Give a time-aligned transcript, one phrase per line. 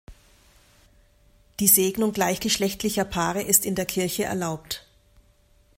[1.59, 4.87] Die Segnung gleichgeschlechtlicher Paare ist in der Kirche erlaubt.